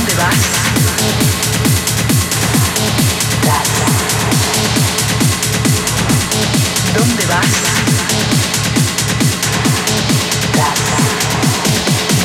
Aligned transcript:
dónde 0.00 0.14
vas? 0.14 0.34
¿Dónde 6.94 7.26
vas? 7.26 7.46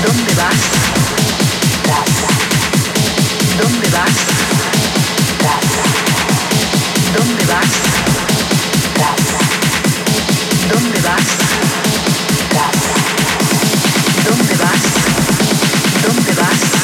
¿Dónde 0.03 0.33
vas? 0.35 0.55
¿Dónde 3.57 3.85
vas? 3.91 4.15
¿Dónde 7.13 7.45
vas? 7.45 7.69
¿Dónde 10.69 11.01
vas? 11.01 11.25
¿Dónde 14.25 14.55
vas? 14.55 14.81
¿Dónde 16.03 16.33
vas? 16.33 16.74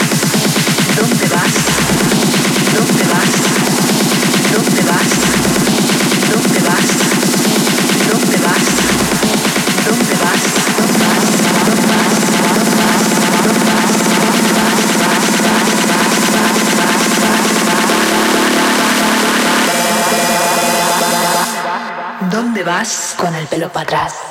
Con 23.21 23.35
el 23.35 23.45
pelo 23.45 23.69
para 23.71 23.83
atrás? 23.83 24.30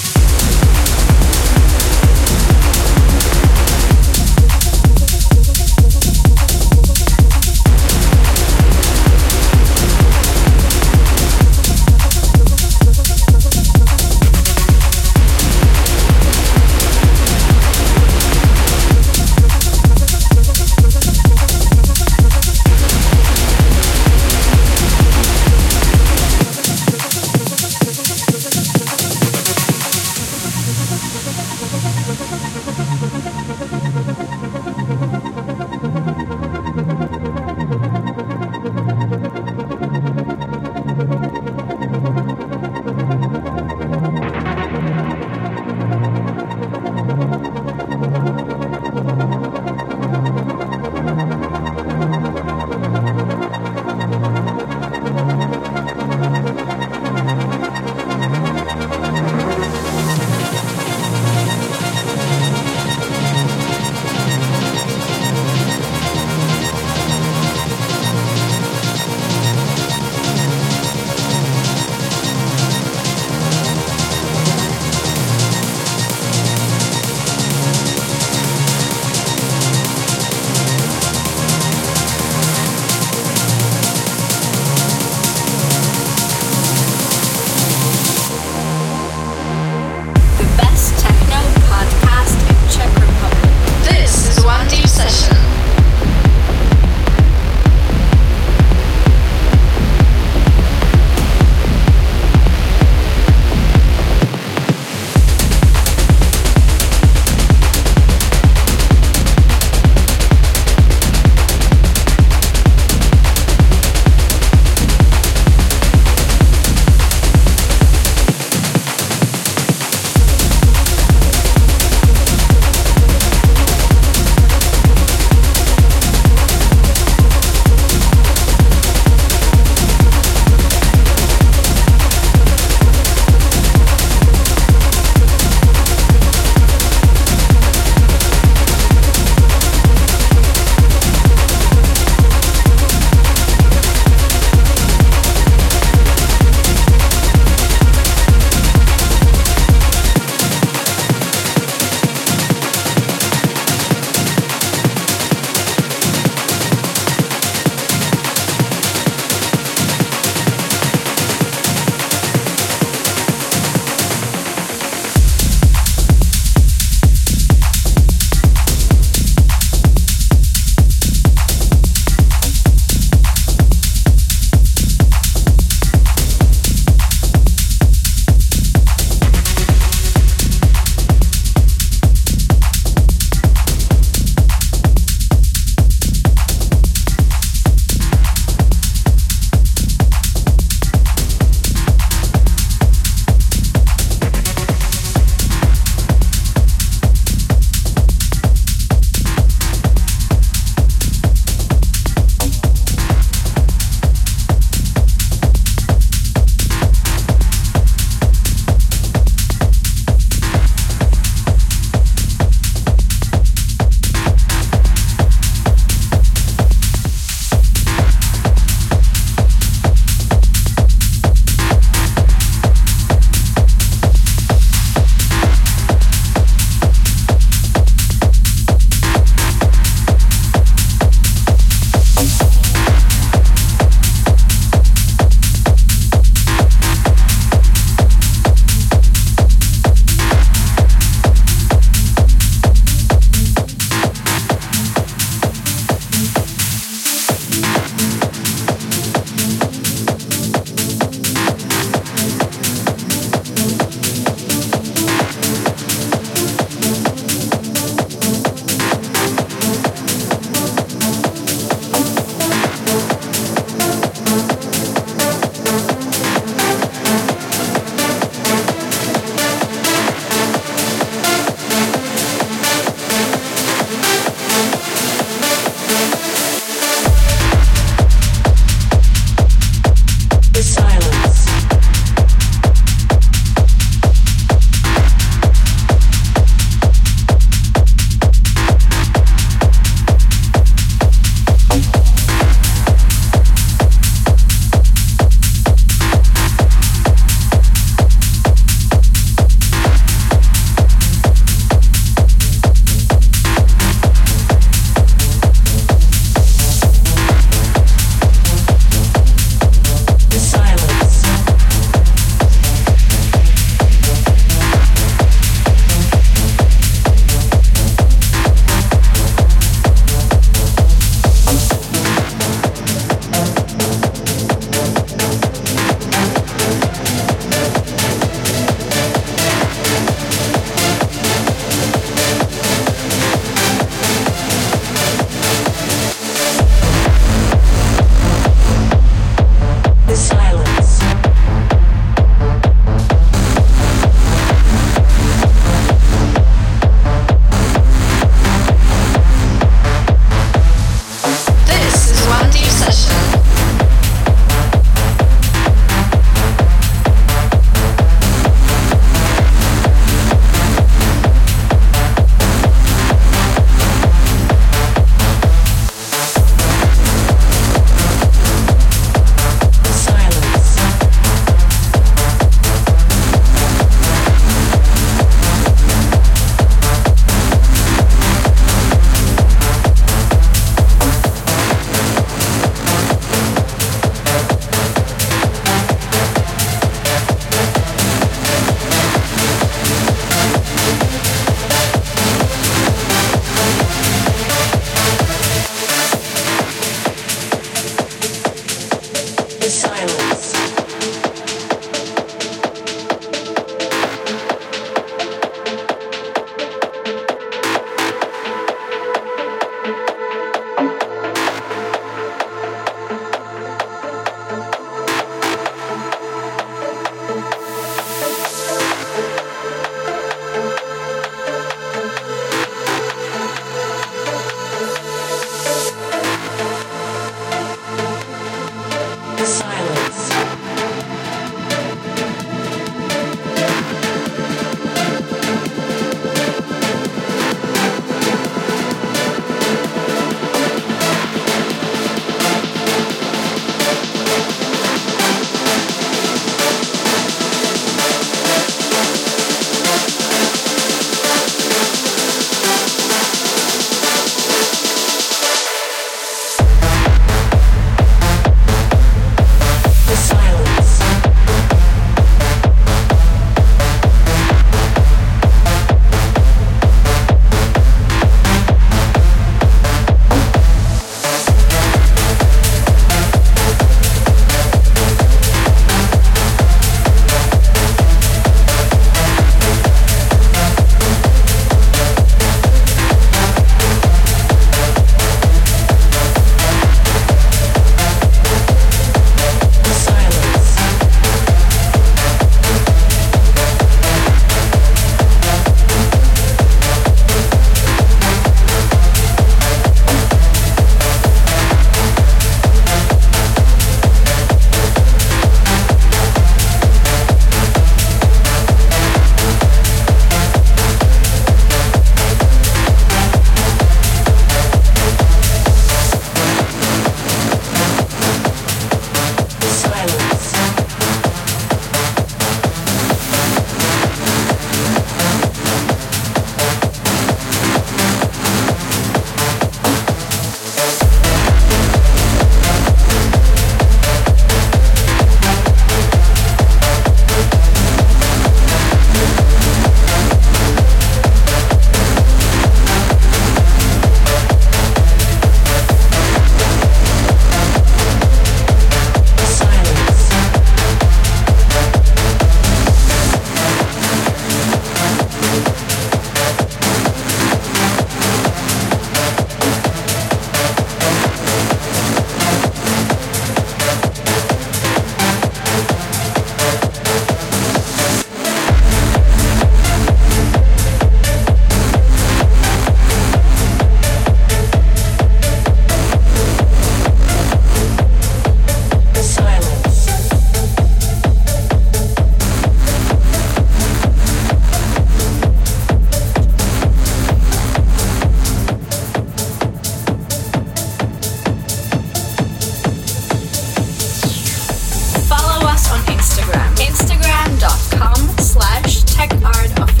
Tech 599.21 599.43
Art 599.43 599.79
of 599.79 600.00